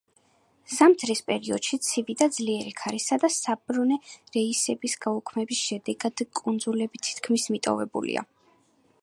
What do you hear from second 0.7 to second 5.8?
ზამთრის პერიოდში, ცივი და ძლიერი ქარისა და საბორნე რეისების გაუქმების